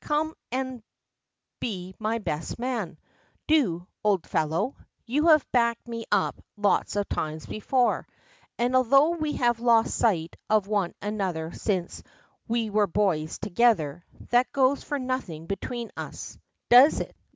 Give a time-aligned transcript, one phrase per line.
[0.00, 0.82] Come and
[1.60, 2.98] be my best man:
[3.46, 4.74] do, old fellow!
[5.06, 8.08] You have backed me up lots of times before,
[8.58, 12.02] and although we have lost sight of one another since
[12.48, 16.38] 'we were boys together,' that goes for nothing between us
[16.70, 17.14] does it?